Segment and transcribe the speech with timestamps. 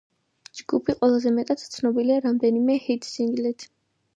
[0.61, 3.69] ჯგუფი ყველაზე მეტად ცნობილია რამდენიმე ჰიტ-სინგლით.